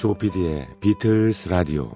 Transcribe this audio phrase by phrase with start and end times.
[0.00, 1.92] 조피디의 비틀스 라디오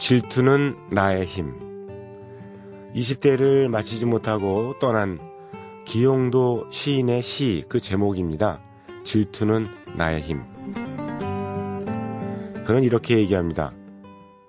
[0.00, 1.54] 질투는 나의 힘.
[2.96, 5.35] 20대를 마치지 못하고 떠난
[5.86, 8.60] 기용도 시인의 시 그 제목입니다.
[9.04, 10.42] 질투는 나의 힘.
[12.66, 13.72] 그는 이렇게 얘기합니다.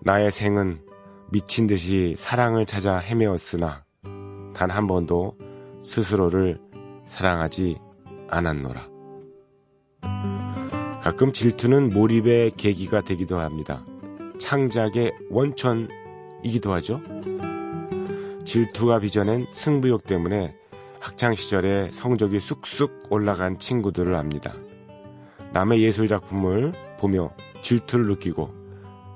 [0.02, 0.82] 나의 생은
[1.32, 3.84] 미친 듯이 사랑을 찾아 헤매었으나
[4.56, 5.38] 단 한 번도
[5.84, 6.60] 스스로를
[7.06, 7.78] 사랑하지
[8.30, 8.88] 않았노라.
[11.02, 13.86] 가끔 질투는 몰입의 계기가 되기도 합니다.
[14.40, 17.00] 창작의 원천이기도 하죠.
[18.44, 20.56] 질투가 빚어낸 승부욕 때문에
[21.00, 24.54] 학창 시절에 성적이 쑥쑥 올라간 친구들을 압니다.
[25.54, 27.32] 남의 예술 작품을 보며
[27.62, 28.52] 질투를 느끼고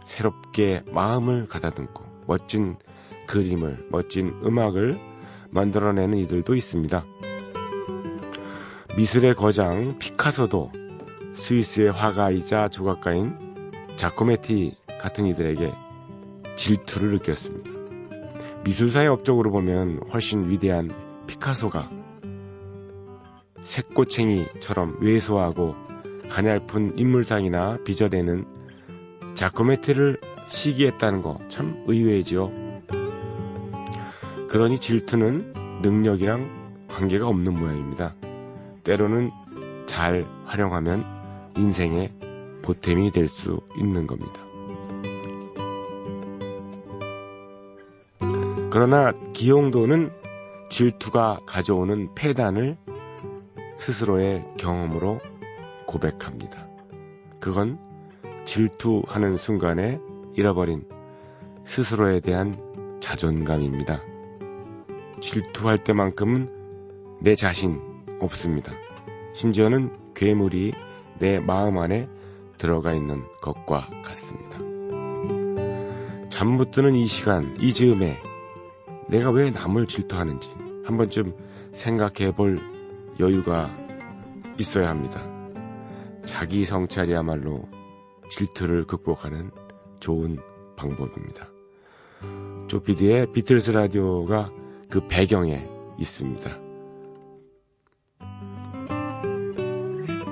[0.05, 2.77] 새롭게 마음을 가다듬고 멋진
[3.27, 4.97] 그림을, 멋진 음악을
[5.51, 7.05] 만들어내는 이들도 있습니다.
[8.97, 10.71] 미술의 거장 피카소도
[11.33, 13.37] 스위스의 화가이자 조각가인
[13.95, 15.71] 자코메티 같은 이들에게
[16.55, 17.71] 질투를 느꼈습니다.
[18.63, 20.91] 미술사의 업적으로 보면 훨씬 위대한
[21.31, 21.89] 피카소가
[23.63, 25.75] 새꼬챙이처럼 왜소하고
[26.29, 28.45] 가냘픈 인물상이나 빚어대는
[29.33, 32.51] 자코메티를 시기했다는 거 참 의외지요.
[34.49, 38.13] 그러니 질투는 능력이랑 관계가 없는 모양입니다.
[38.83, 39.31] 때로는
[39.85, 41.05] 잘 활용하면
[41.57, 42.11] 인생의
[42.61, 44.41] 보탬이 될 수 있는 겁니다.
[48.69, 50.11] 그러나 기용도는
[50.71, 52.77] 질투가 가져오는 폐단을
[53.75, 55.19] 스스로의 경험으로
[55.85, 56.65] 고백합니다.
[57.41, 57.77] 그건
[58.45, 59.99] 질투하는 순간에
[60.33, 60.85] 잃어버린
[61.65, 62.55] 스스로에 대한
[63.01, 64.01] 자존감입니다.
[65.19, 67.81] 질투할 때만큼은 내 자신
[68.21, 68.71] 없습니다.
[69.33, 70.71] 심지어는 괴물이
[71.19, 72.07] 내 마음 안에
[72.57, 74.57] 들어가 있는 것과 같습니다.
[76.29, 78.17] 잠 못 드는 이 시간, 이 즈음에
[79.09, 80.60] 내가 왜 남을 질투하는지
[80.91, 81.33] 한 번쯤
[81.71, 82.59] 생각해 볼
[83.17, 83.73] 여유가
[84.59, 85.21] 있어야 합니다.
[86.25, 87.69] 자기 성찰이야말로
[88.29, 89.51] 질투를 극복하는
[90.01, 90.37] 좋은
[90.75, 91.49] 방법입니다.
[92.67, 94.51] 조피디의 비틀스 라디오가
[94.89, 95.65] 그 배경에
[95.97, 96.59] 있습니다.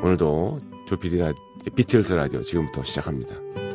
[0.04, 1.32] 오늘도 조피디 라
[1.74, 3.69] 비틀스 라디오 지금부터 시작합니다.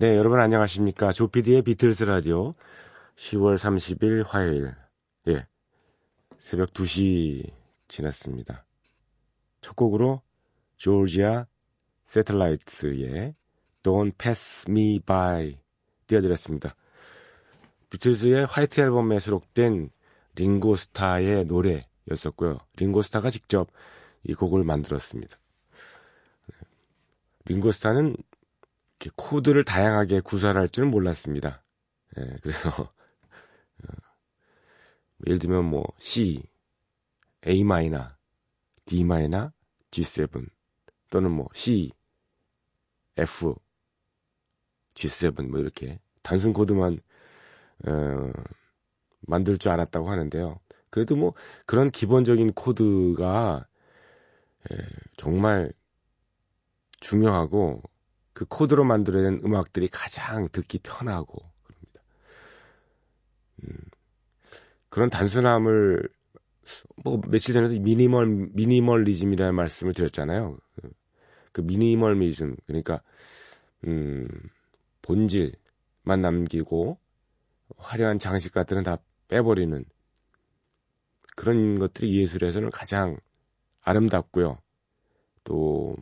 [0.00, 1.10] 네, 여러분 안녕하십니까.
[1.10, 2.54] 조피디의 비틀스 라디오
[3.16, 4.72] 10월 30일 화요일.
[5.26, 5.44] 예.
[6.38, 7.50] 새벽 2시
[7.88, 8.64] 지났습니다.
[9.60, 10.22] 첫 곡으로
[10.76, 11.46] 조지아
[12.06, 13.34] 세틀라이트의
[13.82, 15.58] Don't Pass Me By
[16.06, 16.76] 띄워드렸습니다.
[17.90, 19.90] 비틀스의 White 앨범에 수록된
[20.36, 22.58] 링고스타의 노래였었고요.
[22.76, 23.68] 링고스타가 직접
[24.22, 25.36] 이 곡을 만들었습니다.
[27.46, 28.14] 링고스타는
[29.00, 31.62] 이렇게 코드를 다양하게 구사할 줄은 몰랐습니다.
[32.18, 32.70] 예, 그래서
[33.84, 33.92] 어,
[35.26, 36.42] 예를 들면 뭐 C,
[37.46, 38.08] A 마이너,
[38.84, 39.52] D 마이너,
[39.90, 40.48] G7
[41.10, 41.92] 또는 뭐 C,
[43.16, 43.54] F,
[44.94, 46.98] G7 뭐 이렇게 단순 코드만
[47.86, 48.32] 어,
[49.20, 50.58] 만들 줄 알았다고 하는데요.
[50.90, 51.34] 그래도 뭐
[51.66, 53.66] 그런 기본적인 코드가
[54.72, 54.76] 예,
[55.16, 55.72] 정말
[57.00, 57.82] 중요하고
[58.38, 62.02] 그 코드로 만들어낸 음악들이 가장 듣기 편하고 그럽니다.
[63.64, 63.76] 음,
[64.88, 66.08] 그런 단순함을
[67.02, 70.56] 뭐 며칠 전에도 미니멀 미니멀리즘이라는 말씀을 드렸잖아요.
[70.76, 70.90] 그,
[71.50, 73.02] 그 미니멀리즘 그러니까
[73.88, 74.28] 음,
[75.02, 76.96] 본질만 남기고
[77.76, 79.84] 화려한 장식 같은 다 빼버리는
[81.34, 83.18] 그런 것들이 예술에서는 가장
[83.80, 84.58] 아름답고요.
[85.42, 85.96] 또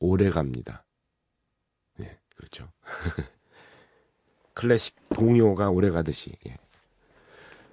[0.00, 0.84] 오래 갑니다.
[2.42, 2.46] 예.
[2.46, 2.68] 그렇죠.
[4.54, 6.56] 클래식 동요가 오래 가듯이 예.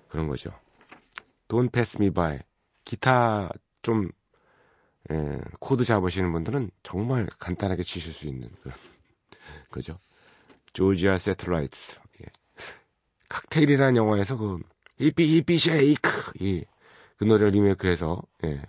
[0.07, 0.51] 그런 거죠.
[1.47, 2.39] Don't Pass Me By
[2.85, 3.49] 기타
[3.81, 4.09] 좀
[5.11, 8.75] 예, 코드 잡으시는 분들은 정말 간단하게 치실 수 있는 그런
[9.71, 9.99] 그죠.
[10.73, 12.25] Georgia Satellites 예.
[13.27, 14.59] 칵테일이라는 영화에서 그
[14.97, 16.63] 히피 히피 쉐이크 예.
[17.17, 18.61] 그 노래를 리메이크해서 예.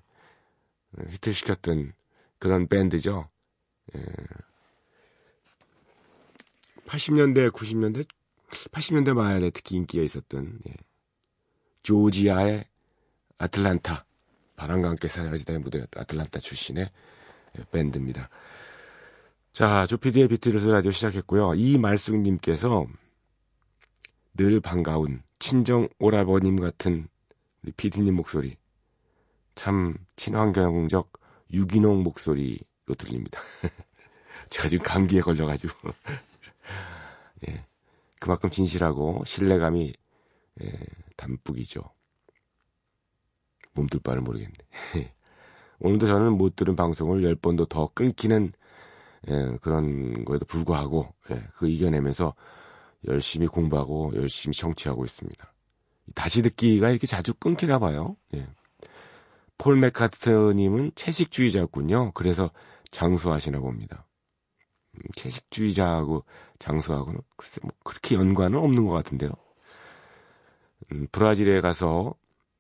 [1.09, 1.93] 히트시켰던
[2.39, 3.29] 그런 밴드죠.
[3.95, 4.05] 예.
[6.91, 8.05] 80년대, 90년대,
[8.51, 10.75] 80년대 말에 특히 인기가 있었던 예.
[11.85, 12.65] 조지아의
[13.39, 14.05] 아틀란타
[14.57, 16.91] 바람과 함께 사라지다의 무대였던 아틀란타 출신의
[17.59, 18.29] 예, 밴드입니다.
[19.53, 21.55] 자, 조피디의 비트ル스 라디오 시작했고요.
[21.55, 22.87] 이말숙님께서
[24.35, 27.09] 늘 반가운 친정 오라버님 같은
[27.63, 28.57] 우리 피디님 목소리
[29.55, 31.13] 참 친환경적
[31.53, 33.41] 유기농 목소리로 들립니다.
[34.51, 35.91] 제가 지금 감기에 걸려가지고
[37.49, 37.65] 예,
[38.21, 39.93] 그만큼 진실하고 신뢰감이
[40.63, 40.73] 예,
[41.17, 41.83] 담뿍이죠.
[43.73, 44.53] 몸둘 바를 모르겠네.
[45.81, 48.53] 오늘도 저는 못 들은 방송을 10번도 더 끊기는
[49.29, 52.35] 예, 그런 거에도 불구하고 예, 그 이겨내면서
[53.07, 55.53] 열심히 공부하고 열심히 청취하고 있습니다.
[56.15, 58.17] 다시 듣기가 이렇게 자주 끊기나 봐요.
[58.35, 58.47] 예.
[59.59, 62.13] 폴 맥카트님은 채식주의자군요.
[62.13, 62.51] 그래서
[62.91, 64.07] 장수하시나 봅니다.
[64.95, 66.25] 음, 채식주의자하고
[66.59, 69.31] 장수하고는 글쎄 뭐 그렇게 연관은 없는 것 같은데요.
[70.93, 72.15] 음, 브라질에 가서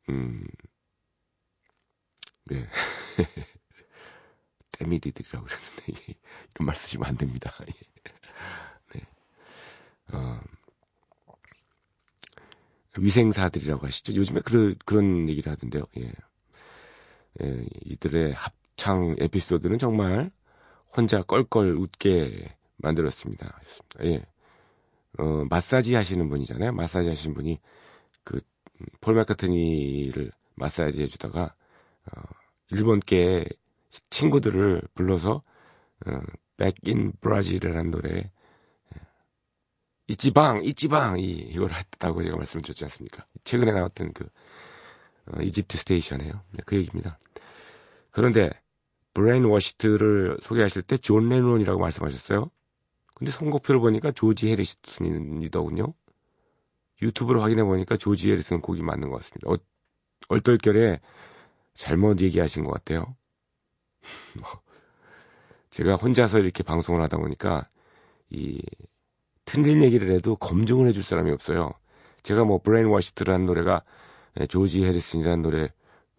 [0.09, 0.45] 음,
[2.47, 2.67] 네.
[4.73, 6.17] 때미리들이라고 그랬는데
[6.55, 7.53] 이런 말 쓰시면 안 됩니다.
[8.95, 9.07] 네.
[10.13, 10.41] 어,
[12.99, 14.15] 위생사들이라고 하시죠.
[14.15, 15.85] 요즘에 그런 그런 얘기를 하던데요.
[15.99, 16.13] 예.
[17.43, 20.31] 예, 이들의 합창 에피소드는 정말
[20.97, 23.61] 혼자 껄껄 웃게 만들었습니다.
[24.05, 24.25] 예.
[25.19, 26.73] 어, 마사지 하시는 분이잖아요.
[26.73, 27.59] 마사지 하시는 분이
[28.25, 28.41] 그,
[29.01, 31.55] 폴 맥카트니를 마사지 해주다가,
[32.13, 32.21] 어,
[32.71, 33.45] 일본 계
[34.11, 35.43] 친구들을 불러서,
[36.07, 36.21] 어,
[36.57, 38.31] Back in Brazil이라는 노래,
[40.07, 43.25] いちばん, いちばん, 이, 이걸 했다고 제가 말씀을 드렸지 않습니까?
[43.45, 44.29] 최근에 나왔던 그,
[45.27, 46.33] 어, Egypt Station이에요.
[46.33, 47.19] 네, 그 얘기입니다.
[48.11, 48.51] 그런데,
[49.15, 52.51] Brainwashed를 소개하실 때 존 레논이라고 말씀하셨어요.
[53.15, 55.95] 근데 선곡표를 보니까 조지 해리슨이더군요.
[57.03, 59.51] 유튜브로 확인해 보니까 조지 해리슨 곡이 맞는 것 같습니다.
[59.51, 59.57] 어,
[60.29, 61.01] 얼떨결에
[61.75, 63.17] 잘못 얘기하신 것 같아요.
[64.41, 64.49] 뭐,
[65.71, 67.69] 제가 혼자서 이렇게 방송을 하다 보니까
[68.31, 68.61] 이
[69.45, 71.73] 틀린 얘기를 해도 검증을 해줄 사람이 없어요.
[72.23, 73.83] 제가 뭐 Brainwashed라는 노래가
[74.41, 75.69] 예, 조지 해리슨이라는 노래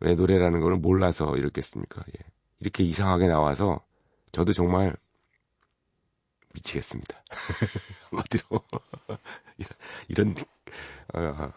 [0.02, 2.04] 왜 노래라는 거를 몰라서 이렇겠습니까?
[2.20, 2.31] 예.
[2.62, 3.82] 이렇게 이상하게 나와서
[4.32, 4.96] 저도 정말
[6.54, 7.24] 미치겠습니다.
[8.10, 8.62] 한마디로
[9.58, 9.70] 이런,
[10.10, 10.36] 이런
[11.14, 11.54] 아,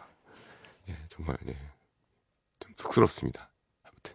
[0.89, 1.57] 예, 정말 네.
[2.61, 3.51] 좀 쑥스럽습니다.
[3.83, 4.15] 아무튼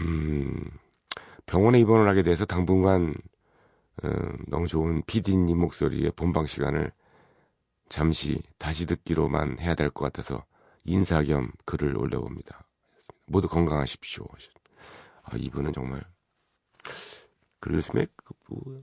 [0.00, 0.64] 음,
[1.46, 3.14] 병원에 입원을 하게 돼서 당분간
[4.04, 6.92] 음, 너무 좋은 PD님 목소리의 본방 시간을
[7.88, 10.44] 잠시 다시 듣기로만 해야 될 것 같아서
[10.84, 12.64] 인사 겸 글을 올려봅니다.
[13.26, 14.26] 모두 건강하십시오.
[15.30, 16.02] 아, 이분은 정말
[17.60, 18.82] 그 요즘에 그 뭐,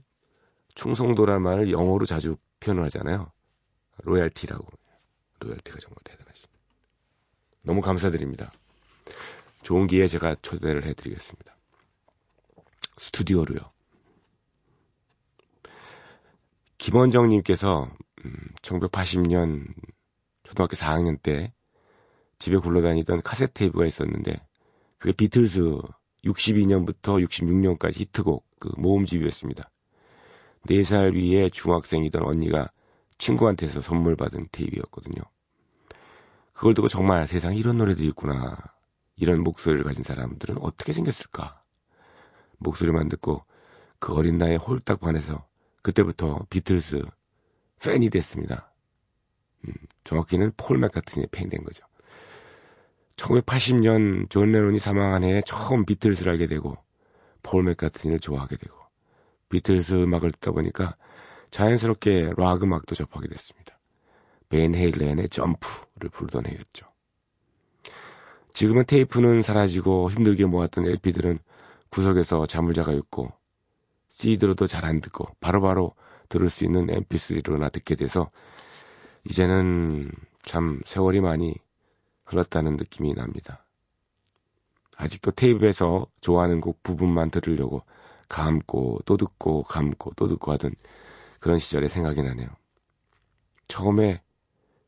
[0.74, 3.32] 충성도란 말을 영어로 자주 표현을 하잖아요.
[4.02, 4.66] loyalty라고.
[5.40, 6.46] loyalty가 정말 대단하시.
[7.62, 8.52] 너무 감사드립니다.
[9.62, 11.56] 좋은 기회에 제가 초대를 해드리겠습니다.
[12.98, 13.58] 스튜디오로요.
[16.78, 17.90] 김원정님께서
[18.24, 19.74] 음, 1980년
[20.44, 21.52] 초등학교 4학년 때
[22.38, 24.46] 집에 굴러다니던 카세트 테이프가 있었는데
[24.98, 25.60] 그게 비틀즈
[26.24, 29.70] 62년부터 66년까지 히트곡 그 모음집이었습니다.
[30.66, 32.70] 4살 위에 중학생이던 언니가
[33.18, 35.22] 친구한테서 선물 받은 테이프였거든요.
[36.52, 38.56] 그걸 듣고 정말 세상에 이런 노래도 있구나.
[39.16, 41.62] 이런 목소리를 가진 사람들은 어떻게 생겼을까?
[42.58, 43.44] 목소리만 듣고
[43.98, 45.46] 그 어린 나이에 홀딱 반해서
[45.82, 47.02] 그때부터 비틀스
[47.80, 48.72] 팬이 됐습니다.
[49.66, 49.72] 음,
[50.04, 51.86] 정확히는 폴 맥카트니의 팬이 된 거죠.
[53.16, 56.76] 1980년 존 레논이 사망한 해에 처음 비틀스를 알게 되고
[57.42, 58.76] 폴 맥카트니를 좋아하게 되고
[59.48, 60.96] 비틀스 음악을 듣다 보니까
[61.50, 63.78] 자연스럽게 락 음악도 접하게 됐습니다.
[64.48, 66.86] 벤 헤일렌의 Jump를 부르던 해였죠.
[68.52, 71.38] 지금은 테이프는 사라지고 힘들게 모았던 LP들은
[71.90, 73.32] 구석에서 잠을 자가 있고
[74.14, 75.94] CD로도 잘 안 듣고 바로바로 바로
[76.28, 78.30] 들을 수 있는 MP3로나 듣게 돼서
[79.24, 80.10] 이제는
[80.44, 81.54] 참 세월이 많이
[82.26, 83.64] 흘렀다는 느낌이 납니다.
[84.96, 87.82] 아직도 테이프에서 좋아하는 곡 부분만 들으려고
[88.28, 90.74] 감고 또 듣고 감고 또 듣고 하던
[91.38, 92.48] 그런 시절에 생각이 나네요.
[93.68, 94.22] 처음에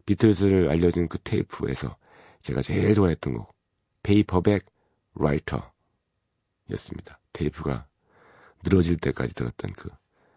[0.06, 1.96] 비틀즈를 알려준 그 테이프에서
[2.40, 3.54] 제가 제일 좋아했던 곡
[4.02, 4.64] Paperback
[5.14, 7.20] Writer였습니다.
[7.32, 7.86] 테이프가
[8.64, 9.90] 늘어질 때까지 들었던 그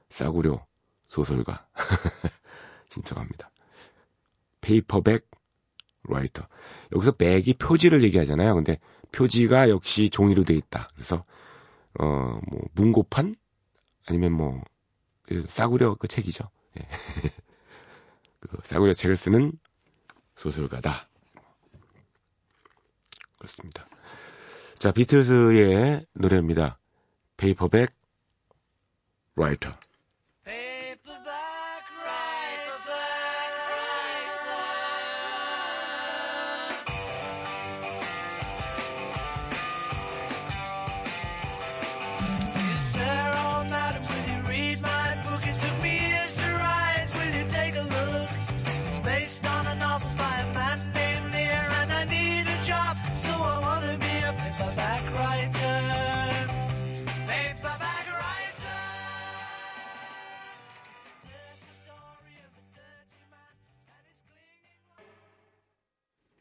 [0.10, 0.66] 싸구려
[1.08, 1.68] 소설가
[2.90, 3.50] 신청합니다.
[4.60, 5.31] Paperback
[6.08, 6.48] Writer.
[6.94, 8.56] 여기서 back이 표지를 얘기하잖아요.
[8.56, 8.80] 근데
[9.12, 10.90] 표지가 역시 종이로 돼 있다.
[10.96, 11.24] 그래서
[12.00, 13.36] 어 뭐 문고판
[14.08, 16.50] 아니면 뭐그 싸구려 그 책이죠.
[16.80, 16.88] 예.
[18.40, 19.52] 그 싸구려 책을 쓰는
[20.36, 21.08] 소설가다.
[23.38, 23.88] 그렇습니다.
[24.78, 26.80] 자, 비틀즈의 노래입니다.
[27.38, 27.94] 페이퍼백
[29.36, 29.72] 라이터.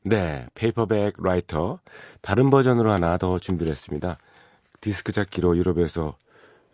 [0.02, 1.78] 네, Paperback Writer
[2.20, 4.18] 다른 버전으로 하나 더 준비를 했습니다.
[4.80, 6.16] 디스크자키로 유럽에서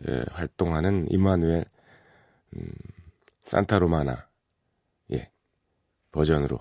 [0.07, 1.65] 예, 활동하는 이마누엘
[2.55, 2.71] 음,
[3.43, 4.13] 산타로마나.
[4.13, 4.36] 예,
[6.17, 6.59] 버전으로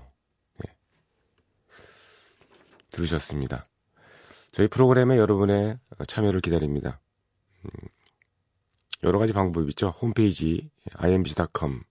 [0.66, 0.76] 예,
[2.90, 3.66] 들으셨습니다.
[4.52, 7.00] 저희 프로그램에 여러분의 참여를 기다립니다.
[7.64, 7.88] 음,
[9.02, 9.88] 여러 가지 방법이 있죠.
[9.88, 11.82] 홈페이지 imbc.com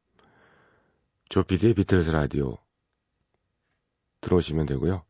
[1.30, 2.60] 조피디의 비틀스 라디오
[4.22, 5.04] 들어오시면 되고요.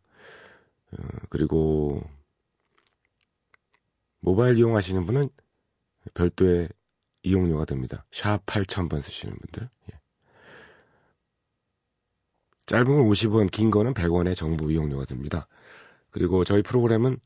[0.92, 0.98] 어,
[1.30, 2.02] 그리고
[4.22, 5.24] 모바일 이용하시는 분은
[6.14, 6.70] 별도의
[7.24, 8.06] 이용료가 됩니다.
[8.12, 9.70] 샵 8000번 쓰시는 분들.
[9.92, 10.05] 예.
[12.66, 15.48] 짧은 건 50원, 긴 거는 100원의 정부 이용료가 됩니다.
[16.10, 17.20] 그리고 저희 프로그램은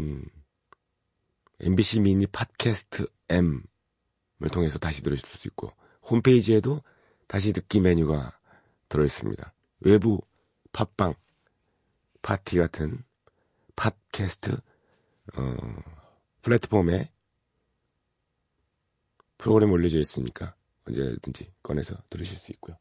[0.00, 0.24] 음,
[1.60, 3.62] MBC 미니 팟캐스트 M을
[4.52, 6.82] 통해서 다시 들으실 수 있고 홈페이지에도
[7.26, 8.38] 다시 듣기 메뉴가
[8.88, 9.52] 들어 있습니다.
[9.80, 10.20] 외부
[10.72, 11.14] 팟빵
[12.22, 13.02] 파티 같은
[13.74, 14.56] 팟캐스트
[15.36, 15.56] 어,
[16.42, 17.10] 플랫폼에
[19.38, 20.54] 프로그램 올려져 있으니까
[20.86, 22.76] 언제든지 꺼내서 들으실 수 있고요.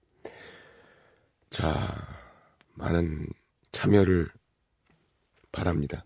[1.55, 1.95] 자,
[2.73, 3.27] 많은
[3.71, 4.27] 참여를
[5.53, 6.03] 바랍니다.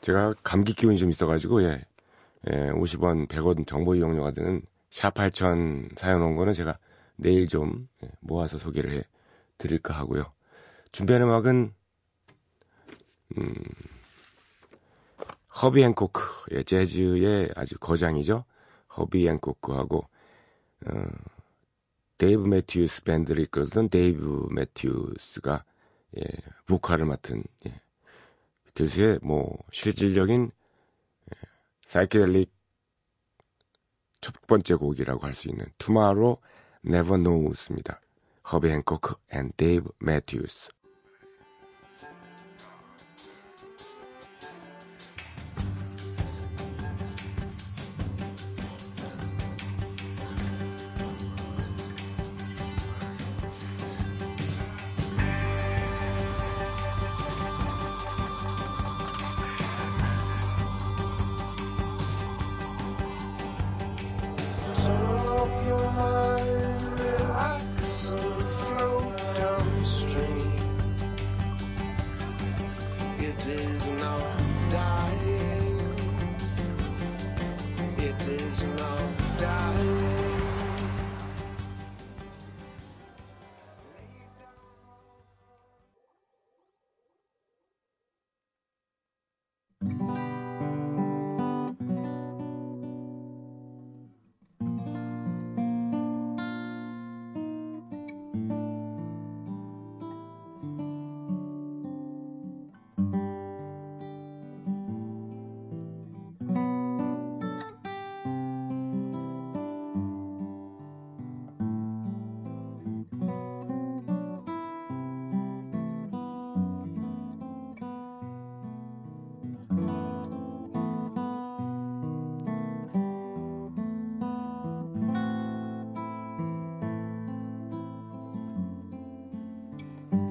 [0.00, 1.84] 제가 감기 기운이 좀 있어가지고, 예,
[2.48, 6.78] 예 50원, 100원 정보 이용료가 되는 샵 8000 사연 온 거는 제가
[7.16, 9.02] 내일 좀 예, 모아서 소개를 해
[9.58, 10.32] 드릴까 하고요.
[10.92, 11.74] 준비한 음악은
[13.38, 13.54] 음,
[15.60, 18.44] 허비 행콕, 예, 재즈의 아주 거장이죠.
[18.96, 20.08] 허비 행콕하고,
[20.86, 20.92] 어,
[22.18, 25.64] 데이브 매튜스 밴드를 이끌던 데이브 매튜스가,
[26.18, 26.22] 예,
[26.66, 27.80] 보컬을 맡은, 예,
[28.66, 31.48] 비틀스의 뭐, 실질적인, 예,
[31.86, 32.52] 사이키델릭
[34.20, 36.40] 첫 번째 곡이라고 할 수 있는 Tomorrow
[36.84, 38.00] Never Knows입니다.
[38.52, 40.70] 허비 행콕 and 데이브 매튜스.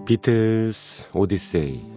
[0.08, 1.97] 비틀스 오디세이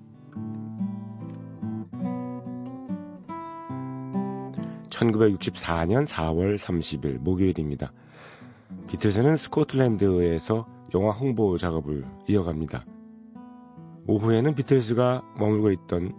[5.01, 7.91] 1964년 4월 30일 목요일입니다.
[8.87, 12.85] 비틀즈는 스코틀랜드에서 영화 홍보 작업을 이어갑니다.
[14.07, 16.13] 오후에는 비틀즈가 머물고 있던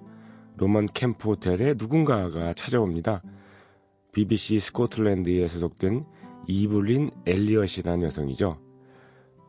[0.56, 3.22] 로먼 캠프 호텔에 누군가가 찾아옵니다.
[4.12, 6.04] BBC 스코틀랜드에 소속된
[6.46, 8.58] 이블린 엘리엇이라는 여성이죠.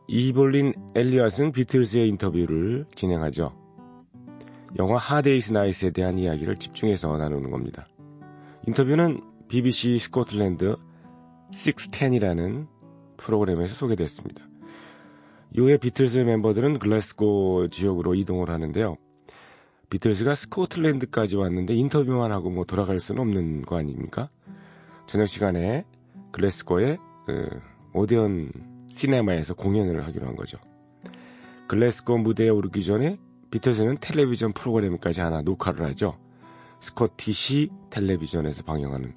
[0.08, 3.52] 이블린 엘리엇은 비틀즈의 인터뷰를 진행하죠.
[4.78, 7.86] 영화 Hard Day's Night에 대한 이야기를 집중해서 나누는 겁니다.
[8.66, 10.76] 인터뷰는 BBC 스코틀랜드
[11.52, 12.66] 610이라는
[13.18, 14.42] 프로그램에서 소개됐습니다.
[15.52, 18.96] 이후에 비틀즈 멤버들은 글래스고 지역으로 이동을 하는데요.
[19.90, 24.30] 비틀즈가 스코틀랜드까지 왔는데 인터뷰만 하고 뭐 돌아갈 수는 없는 거 아닙니까?
[25.06, 25.84] 저녁 시간에
[26.32, 27.60] 글래스고의 그
[27.92, 28.50] 오데온
[28.88, 30.58] 시네마에서 공연을 하기로 한 거죠.
[31.68, 33.18] 글래스고 무대에 오르기 전에
[33.50, 36.23] 비틀즈는 텔레비전 프로그램까지 하나 녹화를 하죠.
[36.84, 39.14] 스코티시 텔레비전에서 방영하는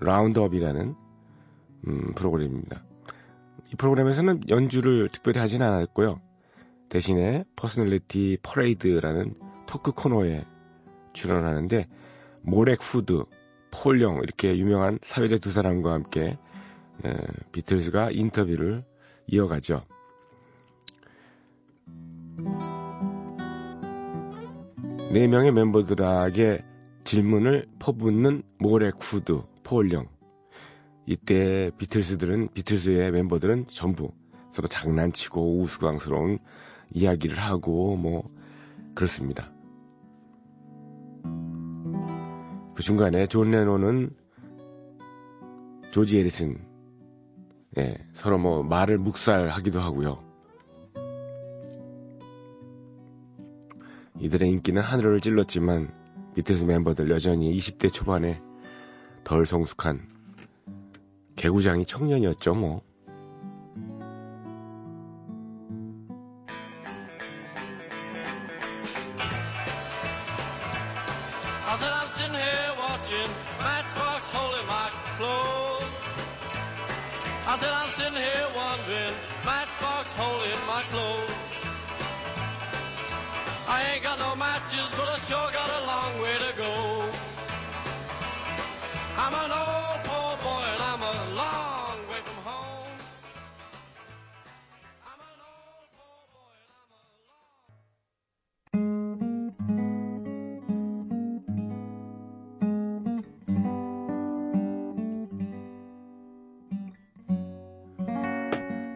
[0.00, 0.94] Roundup이라는
[1.88, 2.84] 음, 프로그램입니다.
[3.72, 6.20] 이 프로그램에서는 연주를 특별히 하진 않았고요.
[6.90, 9.34] 대신에 Personality Parade라는
[9.66, 10.44] 토크 코너에
[11.14, 11.88] 출연하는데
[12.42, 13.24] 모렉 후드,
[13.70, 16.38] 폴 영 이렇게 유명한 사회자 두 사람과 함께
[17.02, 17.16] 에,
[17.50, 18.84] 비틀즈가 인터뷰를
[19.26, 19.86] 이어가죠.
[25.12, 26.75] 네 명의 멤버들에게
[27.06, 28.42] 질문을 퍼붓는
[29.00, 30.08] 후드, 폴령
[31.06, 34.10] 이때 비틀스들은 비틀스의 멤버들은 전부
[34.50, 36.40] 서로 장난치고 우스꽝스러운
[36.92, 38.28] 이야기를 하고 뭐
[38.96, 39.52] 그렇습니다.
[42.74, 44.10] 그 중간에 존 레논은
[45.92, 46.58] 조지 해리슨
[47.78, 50.24] 예, 서로 뭐 말을 묵살하기도 하고요.
[54.18, 56.05] 이들의 인기는 하늘을 찔렀지만
[56.36, 58.42] 비틀스 멤버들 여전히 20대 초반에
[59.24, 60.06] 덜 성숙한
[61.34, 62.82] 개구장이 청년이었죠, 뭐.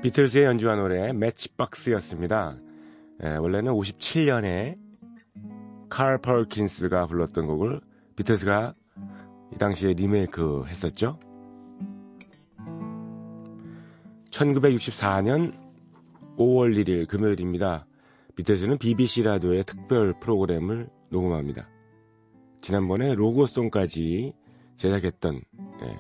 [0.03, 2.57] 비틀즈의 연주한 노래 매치박스였습니다.
[3.23, 4.79] 예, 원래는 57년에
[5.91, 7.81] 칼 펄킨스가 불렀던 곡을
[8.17, 8.75] 비틀즈가
[9.53, 11.19] 이 당시에 리메이크 했었죠.
[14.31, 15.53] 1964년
[16.39, 17.87] 5월 1일 금요일입니다.
[18.37, 21.69] 비틀즈는 BBC 라디오의 특별 프로그램을 녹음합니다.
[22.63, 24.33] 지난번에 로고송까지
[24.77, 25.43] 제작했던
[25.83, 25.97] 예,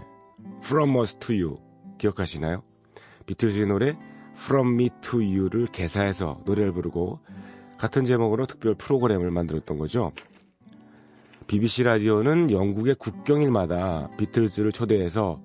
[0.63, 1.59] From Us to You
[1.99, 2.69] 기억하시나요?
[3.31, 3.97] 비틀즈의 노래
[4.35, 7.21] From Me to You를 개사해서 노래를 부르고
[7.79, 10.11] 같은 제목으로 특별 프로그램을 만들었던 거죠.
[11.47, 15.40] BBC 라디오는 영국의 국경일마다 비틀즈를 초대해서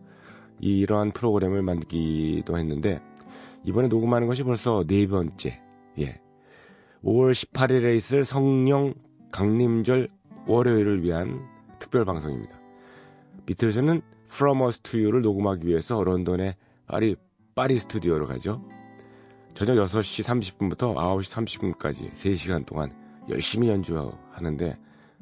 [0.60, 3.02] 이러한 프로그램을 만들기도 했는데
[3.64, 5.62] 이번에 녹음하는 것이 벌써 네 번째.
[6.00, 6.20] 예.
[7.04, 8.96] 5월 18일에 있을 성령
[9.32, 10.10] 강림절
[10.48, 11.40] 월요일을 위한
[11.78, 12.60] 특별 방송입니다.
[13.46, 16.56] 비틀즈는 From Us to You를 녹음하기 위해서 런던의
[16.88, 17.16] 파리,
[17.56, 18.62] 파리 스튜디오로 가죠.
[19.54, 22.94] 저녁 6시 30분부터 9시 30분까지 3시간 동안
[23.30, 24.78] 열심히 연주하는데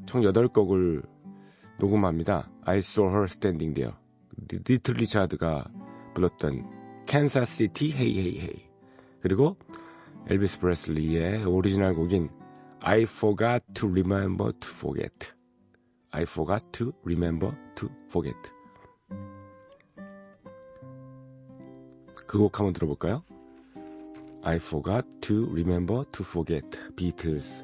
[0.08, 1.08] 총 8곡을
[1.78, 2.50] 녹음합니다.
[2.64, 3.96] I saw her standing there.
[4.66, 5.70] 리틀 리차드가
[6.16, 8.66] 불렀던 Kansas City Hey Hey Hey
[9.22, 9.56] 그리고
[10.28, 12.30] 엘비스 프레슬리의 오리지널 곡인
[12.80, 15.34] I forgot to remember to forget.
[16.10, 18.63] I forgot to remember to forget.
[22.34, 23.24] 그 곡 한번 들어볼까요?
[24.44, 26.66] I forgot to remember to forget.
[26.96, 27.64] Beatles.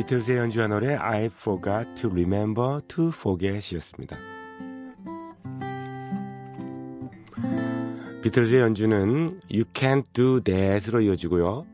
[0.00, 4.16] 비틀즈의 연주한 노래 I Forgot to Remember to Forget이었습니다.
[8.22, 11.66] 비틀즈의 연주는 You Can't Do That으로 이어지고요.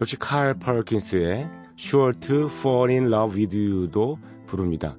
[0.00, 4.96] 역시 칼 퍼킨스의 Sure to Fall in Love with You도 부릅니다.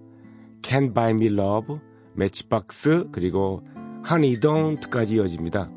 [0.62, 1.78] Can't Buy Me Love,
[2.14, 3.64] Matchbox, 그리고
[4.10, 5.70] Honey Don't까지 이어집니다.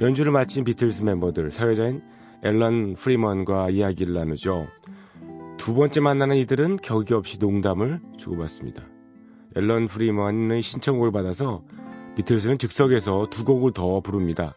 [0.00, 2.02] 연주를 마친 비틀스 멤버들, 사회자인
[2.42, 4.66] 앨런 프리먼과 이야기를 나누죠.
[5.56, 8.82] 두 번째 만나는 이들은 격이 없이 농담을 주고받습니다.
[9.56, 11.64] 앨런 프리먼의 신청곡을 받아서
[12.16, 14.54] 비틀스는 즉석에서 두 곡을 더 부릅니다.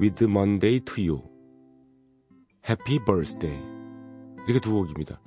[0.00, 1.22] With Monday to You,
[2.68, 3.62] Happy Birthday
[4.46, 5.20] 이렇게 두 곡입니다.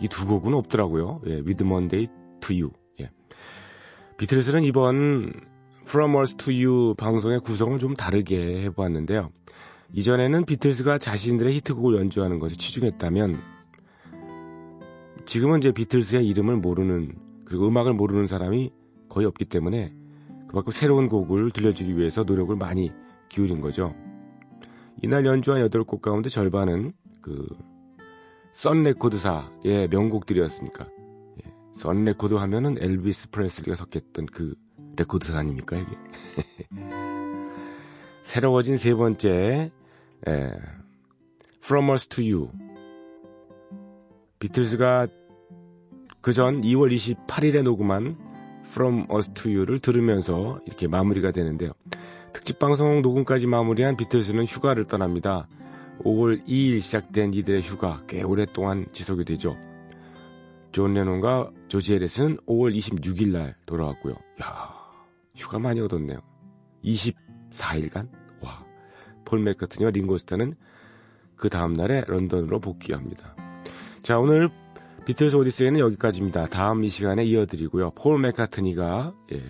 [0.00, 1.22] 이 두 곡은 없더라고요.
[1.26, 2.08] 예, With Monday
[2.40, 2.70] to You.
[3.00, 3.08] 예.
[4.18, 5.32] 비틀스는 이번
[5.82, 9.30] From Us to You 방송의 구성을 좀 다르게 해보았는데요.
[9.92, 13.55] 이전에는 비틀스가 자신들의 히트곡을 연주하는 것에 치중했다면
[15.26, 18.72] 지금은 이제 비틀스의 이름을 모르는 그리고 음악을 모르는 사람이
[19.08, 19.92] 거의 없기 때문에
[20.48, 22.92] 그만큼 새로운 곡을 들려주기 위해서 노력을 많이
[23.28, 23.94] 기울인 거죠.
[25.02, 27.46] 이날 연주한 8곡 가운데 절반은 그
[28.52, 30.88] 썬레코드사의 명곡들이었으니까.
[31.44, 34.54] 예, 썬레코드 하면은 엘비스 프레슬리가 속했던 그
[34.96, 35.90] 레코드사 아닙니까 이게?
[38.22, 39.70] 새로워진 세 번째
[40.28, 40.50] 예,
[41.62, 42.65] From Us to You
[44.46, 45.08] 비틀즈가
[46.20, 48.16] 그 전 2월 28일에 녹음한
[48.66, 51.72] From Us to You를 들으면서 이렇게 마무리가 되는데요.
[52.32, 55.48] 특집 방송 녹음까지 마무리한 비틀즈는 휴가를 떠납니다.
[56.00, 59.56] 5월 2일 시작된 이들의 휴가 꽤 오랫동안 지속이 되죠.
[60.72, 64.14] 존 레논과 조지 해리슨은 5월 26일 날 돌아왔고요.
[64.42, 64.74] 야
[65.34, 66.20] 휴가 많이 얻었네요.
[66.84, 68.08] 24일간?
[68.42, 68.64] 와.
[69.24, 70.54] 폴 맥카트니와 링고스타는
[71.36, 73.35] 그 다음날에 런던으로 복귀합니다.
[74.06, 74.50] 자, 오늘
[75.04, 76.46] 비틀스 오디세이는 여기까지입니다.
[76.46, 77.90] 다음 이 시간에 이어드리고요.
[77.96, 79.42] 폴 맥카트니가 예,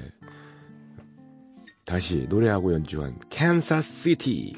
[1.84, 4.54] 다시 노래하고 연주한 Kansas City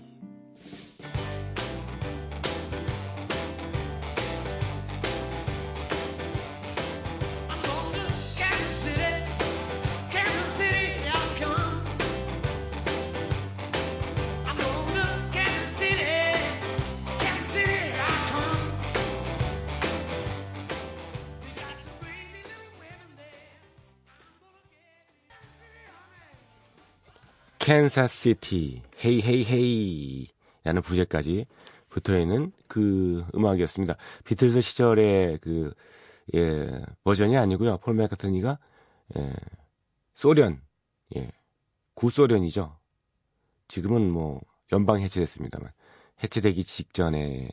[27.68, 30.26] 캔사시티 헤이 헤이 헤이
[30.64, 31.44] 라는 부제까지
[31.90, 33.94] 붙어있는 그 음악이었습니다.
[34.24, 35.74] 비틀즈 시절의 그
[36.34, 36.66] 예,
[37.04, 37.76] 버전이 아니고요.
[37.76, 38.58] 폴 맥카트니가
[39.18, 39.32] 예,
[40.14, 40.62] 소련
[41.14, 41.30] 예,
[41.92, 42.74] 구소련이죠.
[43.68, 44.40] 지금은 뭐
[44.72, 45.70] 연방 해체됐습니다만
[46.22, 47.50] 해체되기 직전에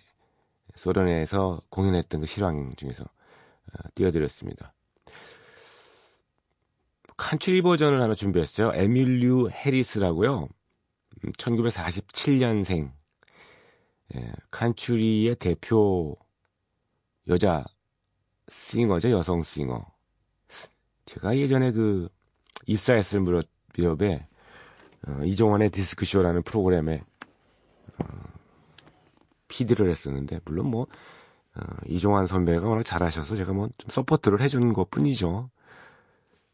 [0.75, 4.71] 소련에서 공연했던 그 실황 중에서 어, 띄워드렸습니다.
[7.17, 8.71] 컨트리 버전을 하나 준비했어요.
[8.73, 10.49] 에밀루 해리스라고요.
[11.37, 12.81] 1947년생.
[12.83, 12.91] 음,
[14.15, 16.15] 예, 컨트리의 대표
[17.27, 17.63] 여자
[18.49, 19.85] singer죠, 여성 singer.
[21.05, 22.09] 제가 예전에 그
[22.65, 24.27] 입사했을 무렵에
[25.07, 27.01] 어, 이종환의 디스크쇼라는 프로그램에
[27.99, 28.05] 어,
[29.47, 30.87] PD를 했었는데 물론 뭐
[31.55, 35.49] 어, 이종환 선배가 워낙 잘하셔서 제가 뭐 좀 support를 해준 것 뿐이죠.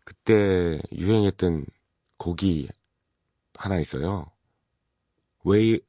[0.03, 1.65] 그때 유행했던
[2.17, 2.69] 곡이
[3.57, 4.31] 하나 있어요.
[5.45, 5.81] Way,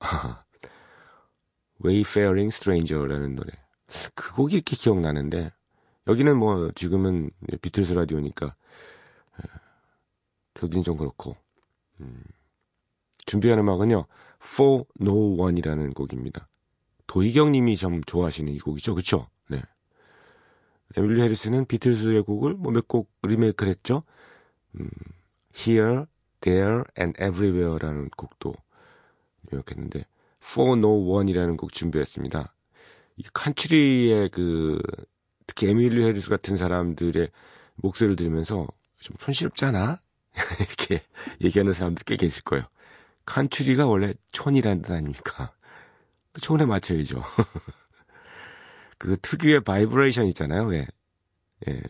[1.84, 3.50] Wayfaring Stranger라는 노래.
[4.14, 5.52] 그 곡이 이렇게 기억나는데,
[6.06, 8.54] 여기는 뭐 지금은 비틀스 라디오니까,
[10.54, 11.36] 들긴 좀 그렇고,
[12.00, 12.22] 음,
[13.26, 14.06] 준비한 음악은요,
[14.42, 16.48] For No One이라는 곡입니다.
[17.06, 18.94] 도희경 님이 좀 좋아하시는 이 곡이죠.
[18.94, 19.41] 네.
[20.96, 24.02] 에밀리 해리스는 비틀즈의 곡을 뭐 몇 곡 리메이크를 했죠.
[24.78, 24.88] 음,
[25.56, 26.04] Here,
[26.40, 28.54] There and Everywhere라는 곡도
[29.50, 30.04] 리메이크했는데
[30.42, 32.54] For No One이라는 곡 준비했습니다.
[33.16, 34.78] 이 칸츄리의 그
[35.46, 37.28] 특히 에밀리 해리스 같은 사람들의
[37.76, 38.66] 목소리를 들으면서
[39.00, 40.00] 좀 촌스럽잖아
[40.60, 41.02] 이렇게
[41.42, 42.64] 얘기하는 사람들 꽤 계실 거예요.
[43.26, 45.52] 칸츄리가 원래 촌이라는 뜻 아닙니까?
[46.40, 47.22] 촌에 맞춰야죠.
[49.02, 50.62] 그 특유의 바이브레이션 있잖아요.
[50.68, 50.86] 왜?
[51.68, 51.82] 예.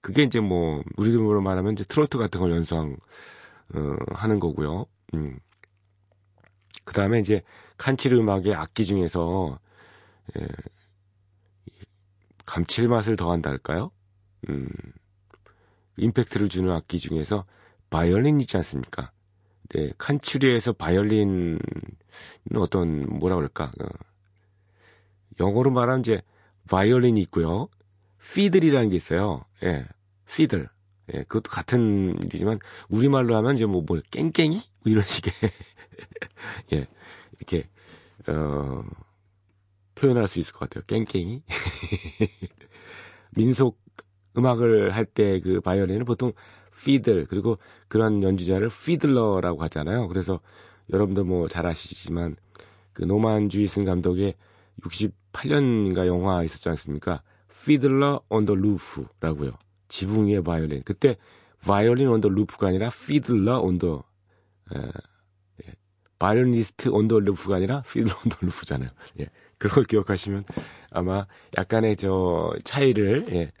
[0.00, 2.96] 그게 이제 뭐 우리 말로 말하면 이제 트로트 같은 걸 연상
[3.74, 4.86] 어, 하는 거고요.
[5.14, 5.38] 음.
[6.84, 7.42] 그 다음에 이제
[7.76, 9.60] 컨트리 음악의 악기 중에서
[10.36, 10.48] 예,
[12.44, 13.92] 감칠맛을 더한다 할까요?
[14.48, 14.68] 음,
[15.96, 17.44] 임팩트를 주는 악기 중에서
[17.88, 19.12] 바이올린 있지 않습니까?
[19.68, 21.60] 네, 칸츄리에서 바이올린은
[22.56, 23.70] 어떤 뭐라 그럴까?
[23.80, 23.86] 어,
[25.38, 26.20] 영어로 말하면 이제
[26.68, 27.68] 바이올린이 있고요.
[28.34, 29.44] 피들이라는 게 있어요.
[29.64, 29.86] 예,
[30.34, 30.68] 피들.
[31.14, 35.32] 예, 그것도 같은 일이지만 우리말로 하면 이제 뭐, 뭐 깽깽이 뭐 이런 식의
[36.74, 36.86] 예,
[37.38, 37.68] 이렇게
[38.28, 38.82] 어
[39.94, 40.84] 표현할 수 있을 것 같아요.
[40.86, 41.42] 깽깽이.
[43.36, 43.78] 민속
[44.36, 46.32] 음악을 할 때 그 바이올린은 보통
[46.84, 50.08] fiddle 그리고 그런 연주자를 fiddler라고 하잖아요.
[50.08, 50.40] 그래서
[50.92, 52.36] 여러분도 뭐 잘 아시지만
[52.92, 54.34] 그 노만 주이슨 감독의
[55.38, 57.22] 68년인가 영화 있었지 않습니까?
[57.64, 59.52] Fiddler on the Roof라고요.
[59.88, 60.82] 지붕 위의 바이올린.
[60.84, 61.16] 그때
[61.66, 64.04] violin on the roof가 아니라 Fiddler on the
[64.74, 65.72] 예.
[66.18, 68.90] violinist on the roof가 아니라 Fiddler on the Roof잖아요.
[69.20, 69.26] 예.
[69.58, 70.44] 그걸 기억하시면
[70.90, 73.52] 아마 약간의 저 차이를 예.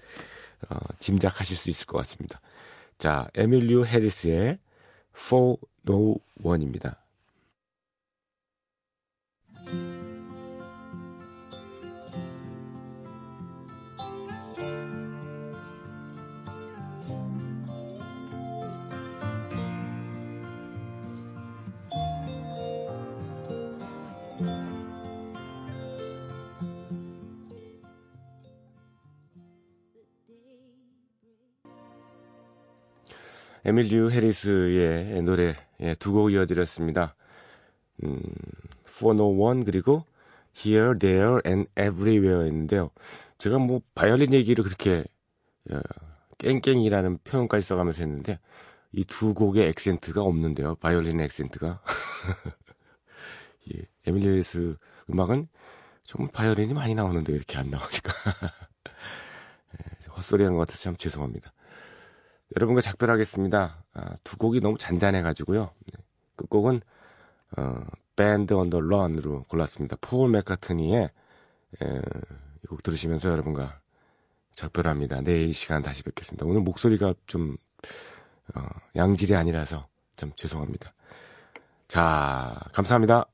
[0.68, 2.40] 어, 짐작하실 수 있을 것 같습니다.
[2.98, 4.58] 자, 에밀리오 해리스의
[5.16, 5.56] For
[5.88, 7.00] No One입니다.
[33.68, 37.14] 에밀루 해리스의 노래 예, 두곡 이어드렸습니다.
[38.02, 38.18] 음,
[38.88, 40.06] For No One 그리고
[40.56, 42.90] Here, There and Everywhere인데요.
[43.36, 45.04] 제가 뭐 바이올린 얘기를 그렇게
[45.70, 45.80] 어,
[46.38, 48.38] 깽깽이라는 표현까지 써가면서 했는데
[48.92, 50.76] 이 두 곡의 액센트가 없는데요.
[50.76, 51.82] 바이올린 액센트가.
[53.74, 54.76] 예, 에밀루 해리스
[55.10, 55.46] 음악은
[56.04, 58.12] 정말 바이올린이 많이 나오는데 이렇게 안 나오니까
[59.76, 61.52] 예, 헛소리한 것 같아서 참 죄송합니다.
[62.56, 63.84] 여러분과 작별하겠습니다.
[63.94, 65.70] 아, 두 곡이 너무 잔잔해가지고요.
[65.86, 66.04] 네.
[66.36, 66.80] 끝곡은
[67.56, 67.84] 어,
[68.16, 69.96] 밴드 언더 런으로 골랐습니다.
[70.00, 71.10] 폴 맥카트니의
[72.64, 73.80] 이곡 들으시면서 여러분과
[74.52, 75.20] 작별합니다.
[75.20, 76.46] 내일 시간 다시 뵙겠습니다.
[76.46, 77.56] 오늘 목소리가 좀
[78.54, 78.60] 어,
[78.96, 79.82] 양질이 아니라서
[80.16, 80.92] 좀 죄송합니다.
[81.86, 83.26] 자, 감사합니다.